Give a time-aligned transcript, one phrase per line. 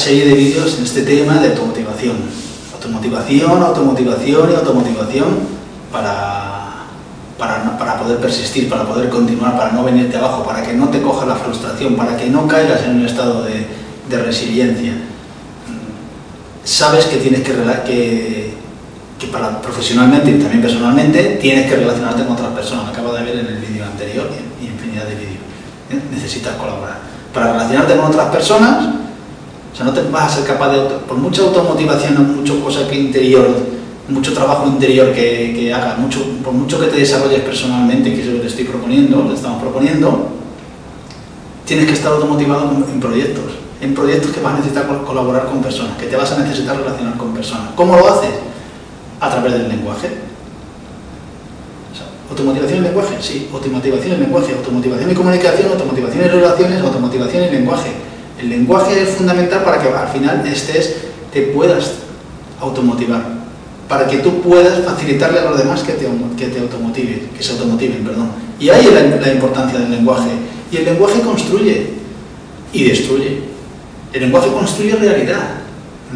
[0.00, 2.16] serie de vídeos en este tema de automotivación.
[2.72, 5.28] Automotivación, automotivación y automotivación
[5.92, 6.86] para,
[7.38, 11.02] para, para poder persistir, para poder continuar, para no venirte abajo, para que no te
[11.02, 13.66] coja la frustración, para que no caigas en un estado de,
[14.08, 14.94] de resiliencia.
[16.64, 17.52] Sabes que tienes que,
[17.84, 18.54] que,
[19.18, 22.88] que para profesionalmente y también personalmente tienes que relacionarte con otras personas.
[22.88, 25.44] Acabo de ver en el vídeo anterior y infinidad de vídeos.
[25.90, 26.00] ¿eh?
[26.10, 26.98] Necesitas colaborar.
[27.34, 28.99] Para relacionarte con otras personas,
[29.72, 32.96] o sea, no te vas a ser capaz de, por mucha automotivación, mucho cosa que
[32.98, 33.46] interior,
[34.08, 38.34] mucho trabajo interior que, hagas, mucho, por mucho que te desarrolles personalmente, que es lo
[38.34, 40.28] que te estoy proponiendo, te estamos proponiendo,
[41.64, 45.96] tienes que estar automotivado en proyectos, en proyectos que vas a necesitar colaborar con personas,
[45.96, 47.68] que te vas a necesitar relacionar con personas.
[47.76, 48.30] ¿Cómo lo haces?
[49.20, 50.08] A través del lenguaje.
[52.28, 53.16] ¿Automotivación y lenguaje?
[53.20, 58.09] Sí, automotivación y lenguaje, automotivación y comunicación, automotivación y relaciones, automotivación y lenguaje.
[58.40, 60.96] El lenguaje es fundamental para que al final estés,
[61.32, 61.92] te puedas
[62.60, 63.22] automotivar,
[63.88, 68.30] para que tú puedas facilitarle a los demás que te, automotiven, que se automotiven, perdón.
[68.58, 70.30] Y ahí la, la importancia del lenguaje.
[70.72, 71.90] Y el lenguaje construye
[72.72, 73.42] y destruye.
[74.12, 75.56] El lenguaje construye realidad,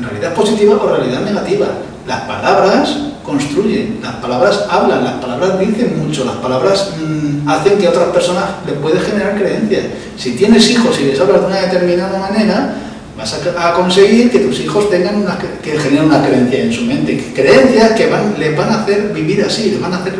[0.00, 1.66] realidad positiva o realidad negativa.
[2.06, 7.86] Las palabras construyen, las palabras hablan, las palabras dicen mucho, las palabras mmm, hacen que
[7.86, 9.84] a otras personas les puede generar creencias.
[10.16, 12.76] Si tienes hijos y les hablas de una determinada manera,
[13.16, 17.32] vas a, conseguir que tus hijos tengan una, que generen una creencia en su mente,
[17.34, 20.14] creencias que les van a hacer vivir así, les van a hacer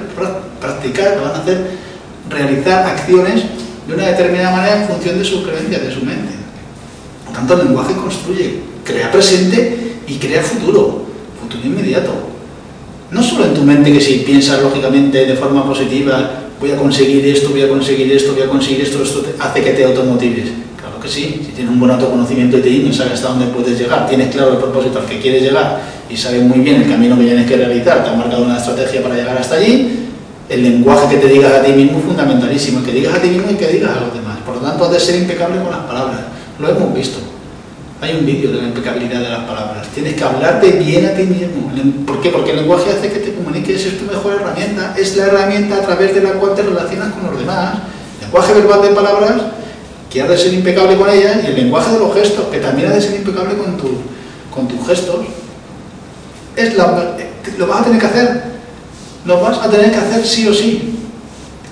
[0.60, 1.70] practicar, les van a hacer
[2.31, 3.43] realizar acciones
[3.87, 6.32] de una determinada manera en función de sus creencias, de su mente.
[7.26, 11.04] Por tanto, el lenguaje construye, crea presente y crea futuro,
[11.41, 12.34] futuro inmediato.
[13.14, 17.25] No solo en tu mente que si piensas lógicamente de forma positiva, voy a conseguir
[17.26, 20.48] esto, voy a conseguir esto, voy a conseguir esto, esto te hace que te automotives.
[20.76, 23.78] Claro que sí, si tienes un buen autoconocimiento de ti mismo, sabes hasta dónde puedes
[23.78, 25.80] llegar, tienes claro el propósito al que quieres llegar
[26.10, 29.00] y sabes muy bien el camino que tienes que realizar, te has marcado una estrategia
[29.00, 30.08] para llegar hasta allí,
[30.48, 33.48] el lenguaje que te digas a ti mismo es fundamentalísimo, que digas a ti mismo
[33.48, 34.38] y que digas a los demás.
[34.44, 36.19] Por lo tanto, has de ser impecable con las palabras.
[36.58, 37.34] Lo hemos visto.
[38.04, 39.88] Hay un vídeo de la impecabilidad de las palabras.
[39.94, 41.72] Tienes que hablarte bien a ti mismo.
[42.06, 42.28] ¿Por qué?
[42.28, 44.94] Porque el lenguaje hace que te comuniques, es tu mejor herramienta.
[44.94, 47.78] Es la herramienta a través de la cual te relacionas con los demás.
[48.19, 49.32] El lenguaje verbal de palabras,
[50.10, 52.88] que has de ser impecable con ellas, y el lenguaje de los gestos, que también
[52.88, 53.88] has de ser impecable con, tu,
[54.54, 55.25] con tus gestos.
[56.56, 57.16] Es la,
[57.56, 58.43] lo vas a tener que hacer.
[59.25, 60.98] Lo vas a tener que hacer sí o sí.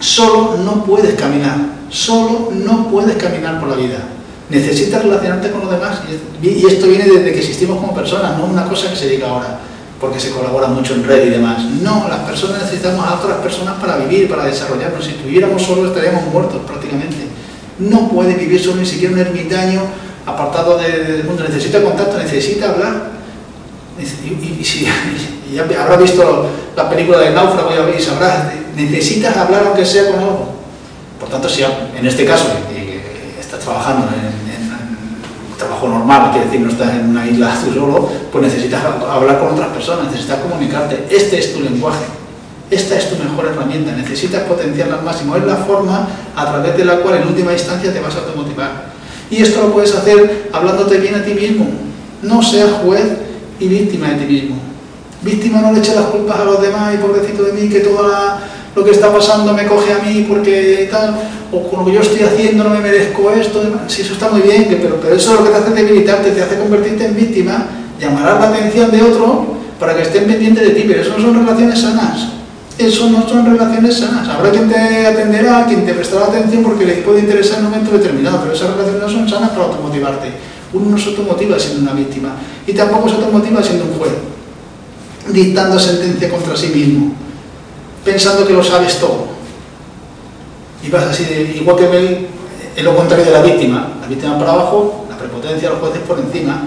[0.01, 1.59] Solo no puedes caminar.
[1.91, 3.99] Solo no puedes caminar por la vida
[4.53, 6.03] necesitas relacionarte con los demás
[6.43, 9.59] y esto viene desde que existimos como personas, no una cosa que se diga ahora
[10.03, 11.63] porque se colabora mucho en red y demás.
[11.81, 15.05] No, las personas necesitamos a otras personas para vivir, para desarrollarnos.
[15.05, 17.17] Si viviéramos solos estaríamos muertos prácticamente.
[17.79, 19.81] No puede vivir solo ni siquiera un ermitaño
[20.27, 21.45] apartado del mundo.
[21.45, 23.13] Necesita contacto, necesita hablar.
[24.01, 24.89] Y, si
[25.51, 30.19] y ya habrá visto la película de Náufrago y sabrás, necesitas hablar aunque sea con
[30.19, 30.49] algo.
[31.21, 32.47] Por tanto, si en este caso
[33.39, 34.32] estás trabajando en, en, en,
[35.83, 39.49] trabajo normal, quiere decir, no estás en una isla tú solo, pues necesitas hablar con
[39.53, 41.07] otras personas, necesitas comunicarte.
[41.11, 42.05] Este es tu lenguaje,
[42.71, 45.37] esta es tu mejor herramienta, necesitas potenciarla al máximo.
[45.37, 48.93] Es la forma a través de la cual en última instancia te vas a automotivar.
[49.31, 51.67] Y esto lo puedes hacer hablándote bien a ti mismo.
[52.23, 53.05] No seas juez
[53.59, 54.57] y víctima de ti mismo.
[55.23, 58.09] Víctima no le eche las culpas a los demás y pobrecito de mí que todo
[58.09, 58.41] la,
[58.75, 61.15] lo que está pasando me coge a mí porque tal
[61.53, 64.41] o con lo que yo estoy haciendo no me merezco esto, si eso está muy
[64.41, 67.67] bien, pero, eso es lo que te hace debilitarte, te hace convertirte en víctima,
[68.01, 71.47] llamarás la atención de otro para que estén pendientes de ti, pero eso no son
[71.47, 72.29] relaciones sanas.
[72.79, 74.27] Eso no son relaciones sanas.
[74.29, 77.93] Habrá quien te atenderá, quien te prestará atención porque le puede interesar en un momento
[77.93, 80.29] determinado, pero esas relaciones no son sanas para automotivarte.
[80.73, 82.35] Uno no se automotiva siendo una víctima
[82.67, 84.13] y tampoco se automotiva siendo un juez,
[85.29, 87.13] dictando sentencia contra sí mismo,
[88.05, 89.27] pensando que lo sabes todo.
[90.83, 92.29] Y vas así, de, igual que
[92.77, 96.01] es lo contrario de la víctima, la víctima para abajo, la prepotencia de los jueces
[96.07, 96.63] por encima,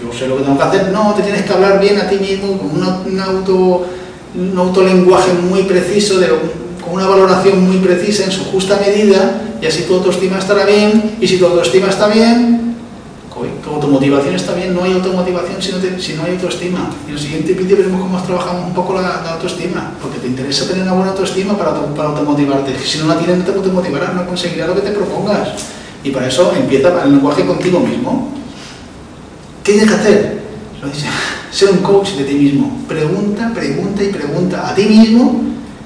[0.00, 0.88] Yo sé lo que tengo que hacer.
[0.92, 3.86] No, te tienes que hablar bien a ti mismo con un, auto,
[4.34, 6.14] un autolenguaje muy preciso,
[6.84, 11.16] con una valoración muy precisa en su justa medida y así tu autoestima estará bien
[11.20, 12.67] y si tu autoestima está bien,
[13.88, 16.90] automotivación está bien, no hay automotivación si no, si no hay autoestima.
[17.06, 20.68] Y en el siguiente vídeo veremos cómo trabajamos un poco la, autoestima, porque te interesa
[20.68, 22.78] tener una buena autoestima para, para automotivarte.
[22.78, 25.48] Si no la tienes no te automotivarás, no conseguirás lo que te propongas.
[26.04, 28.28] Y para eso empieza el lenguaje contigo mismo.
[29.64, 30.42] ¿Qué tienes que hacer?
[31.50, 32.84] Ser un coach de ti mismo.
[32.86, 35.40] Pregunta, pregunta y pregunta a ti mismo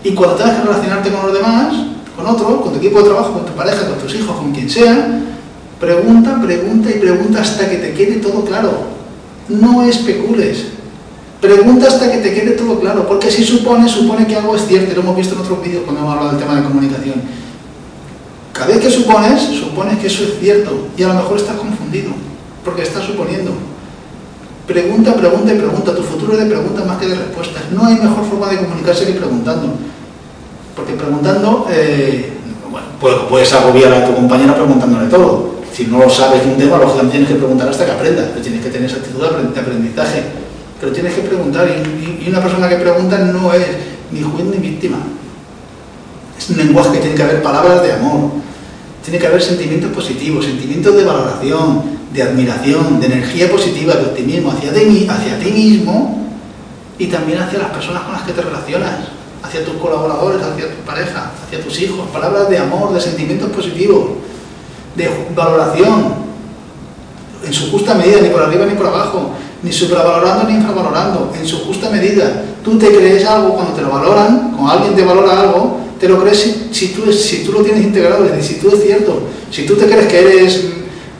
[0.04, 1.74] y cuando tengas que relacionarte con los demás,
[2.16, 4.68] con otros, con tu equipo de trabajo, con tu pareja, con tus hijos, con quien
[4.68, 5.20] sea,
[5.82, 8.70] pregunta, pregunta y pregunta hasta que te quede todo claro.
[9.48, 10.66] No especules.
[11.40, 14.94] Pregunta hasta que te quede todo claro, porque si supone, supone que algo es cierto.
[14.94, 17.16] Lo hemos visto en otros vídeos cuando hemos hablado del tema de comunicación.
[18.52, 22.12] Cada vez que supones, supones que eso es cierto y a lo mejor estás confundido,
[22.64, 23.50] porque estás suponiendo.
[24.68, 25.96] Pregunta, pregunta y pregunta.
[25.96, 27.64] Tu futuro es de preguntas más que de respuestas.
[27.72, 29.74] No hay mejor forma de comunicarse que preguntando.
[30.76, 32.34] Porque preguntando, eh,
[33.00, 35.51] bueno, puedes agobiar a tu compañero preguntándole todo.
[35.74, 38.26] Si no sabes un tema, lógicamente tienes que preguntar hasta que aprendas.
[38.30, 40.22] Pero tienes que tener esa actitud de aprendizaje.
[40.80, 41.66] Pero tienes que preguntar.
[41.68, 43.66] Y, y una persona que pregunta no es
[44.10, 44.98] ni juez ni víctima.
[46.38, 48.30] Es un lenguaje que tiene que haber palabras de amor.
[49.02, 51.82] Tiene que haber sentimientos positivos, sentimientos de valoración,
[52.12, 56.22] de admiración, de energía positiva, de optimismo hacia ti, hacia ti mismo
[56.98, 59.08] y también hacia las personas con las que te relacionas,
[59.42, 64.10] hacia tus colaboradores, hacia tu pareja, hacia tus hijos, palabras de amor, de sentimientos positivos,
[64.94, 66.22] de valoración,
[67.44, 69.30] en su justa medida, ni por arriba ni por abajo,
[69.62, 72.44] ni supravalorando ni infravalorando, en su justa medida.
[72.64, 76.20] Tú te crees algo cuando te lo valoran, cuando alguien te valora algo, te lo
[76.20, 79.86] crees si, tú, si tú lo tienes integrado, si tú es cierto, si tú te
[79.86, 80.64] crees que eres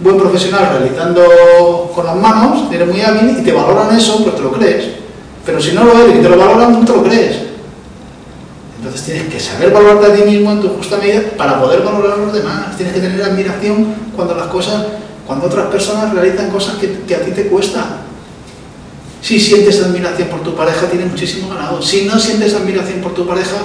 [0.00, 4.42] buen profesional realizando con las manos, eres muy hábil y te valoran eso, pues te
[4.42, 4.86] lo crees.
[5.46, 7.51] Pero si no lo eres y te lo valoran, no te lo crees.
[8.82, 12.14] Entonces tienes que saber valorarte a ti mismo en tu justa medida para poder valorar
[12.14, 12.76] a los demás.
[12.76, 14.86] Tienes que tener admiración cuando las cosas,
[15.24, 17.98] cuando otras personas realizan cosas que, a ti te cuesta.
[19.20, 21.80] Si sientes admiración por tu pareja, tienes muchísimo ganado.
[21.80, 23.56] Si no sientes admiración por tu pareja,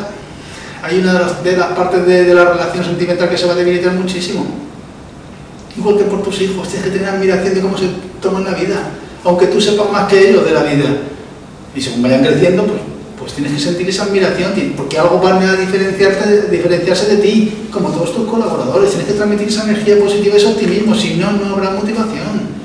[0.83, 3.93] hay una de las, partes de, de la relación sentimental que se va a debilitar
[3.93, 4.45] muchísimo
[5.77, 7.87] igual que por tus hijos, tienes que tener admiración de cómo se
[8.21, 8.75] toman la vida,
[9.23, 10.85] aunque tú sepas más que ellos de la vida.
[11.75, 12.81] Y según vayan creciendo, pues,
[13.17, 18.13] pues tienes que sentir esa admiración, porque algo va a diferenciarse de ti, como todos
[18.13, 18.91] tus colaboradores.
[18.91, 22.57] Tienes que transmitir esa energía positiva, ese optimismo, si no, no habrá motivación.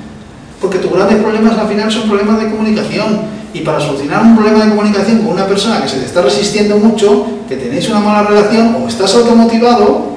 [0.61, 3.21] Porque tus grandes problemas al final son problemas de comunicación.
[3.53, 6.77] Y para solucionar un problema de comunicación con una persona que se te está resistiendo
[6.77, 10.13] mucho, que tenéis una mala relación o estás automotivado,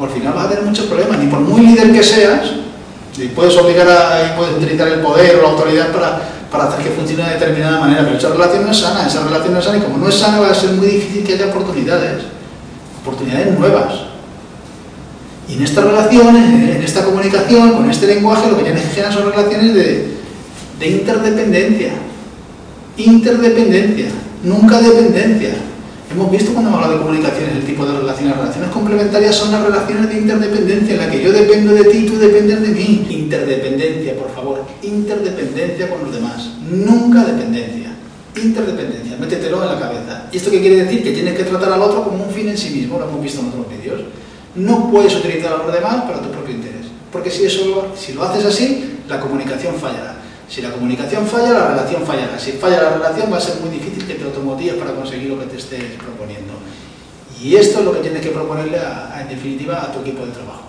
[0.00, 2.50] al final vas a tener muchos problemas, ni por muy líder que seas,
[3.16, 6.22] y puedes obligar a, puedes utilizar el poder o la autoridad para,
[6.52, 9.54] para hacer que funcione de determinada manera, pero esa relación no es sana, esa relación
[9.54, 11.46] no es sana, y como no es sana va a ser muy difícil que haya
[11.46, 12.24] oportunidades,
[13.00, 13.94] oportunidades nuevas.
[15.48, 19.32] Y en estas relaciones, en esta comunicación, con este lenguaje, lo que que generar son
[19.32, 21.92] relaciones de interdependencia.
[22.96, 24.08] Interdependencia,
[24.44, 25.54] nunca dependencia.
[26.12, 28.36] Hemos visto cuando hemos hablado de comunicaciones el tipo de relaciones.
[28.36, 32.06] Relaciones complementarias son las relaciones de interdependencia, en la que yo dependo de ti y
[32.06, 33.06] tú dependes de mí.
[33.08, 34.62] Interdependencia, por favor.
[34.82, 36.50] Interdependencia con los demás.
[36.70, 37.96] Nunca dependencia.
[38.36, 39.16] Interdependencia.
[39.16, 40.28] Métetelo en la cabeza.
[40.30, 41.02] ¿Y esto qué quiere decir?
[41.02, 42.98] Que tienes que tratar al otro como un fin en sí mismo.
[42.98, 44.02] Lo hemos visto en otros vídeos.
[44.54, 46.88] No puedes utilizar a los demás para tu propio interés.
[47.10, 50.11] Porque si, eso, si lo haces así, la comunicación fallará.
[50.52, 52.38] Si la comunicación falla, la relación fallará.
[52.38, 55.40] Si falla la relación, va a ser muy difícil que te automotives para conseguir lo
[55.40, 56.52] que te estés proponiendo.
[57.42, 58.78] Y esto es lo que tienes que proponerle,
[59.18, 60.64] en definitiva, a tu equipo de trabajo.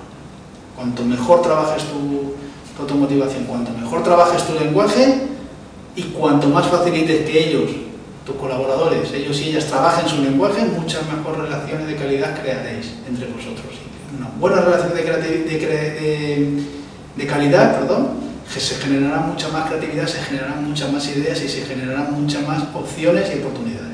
[0.77, 2.33] Cuanto mejor trabajes tu,
[2.79, 5.23] automotivación, cuanto mejor trabajes tu lenguaje
[5.97, 7.69] y cuanto más facilites que ellos,
[8.25, 13.27] tus colaboradores, ellos y ellas trabajen su lenguaje, muchas mejores relaciones de calidad crearéis entre
[13.27, 13.65] vosotros.
[14.17, 14.93] Una buena relación
[17.17, 18.23] de calidad, perdón,
[18.59, 22.63] se generará mucha más creatividad, se generarán muchas más ideas y se generarán muchas más
[22.73, 23.93] opciones y oportunidades.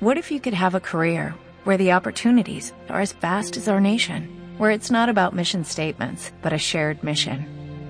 [0.00, 1.34] What if you could have a career
[1.64, 6.30] where the opportunities are as vast as our nation, where it's not about mission statements,
[6.42, 7.55] but a shared mission?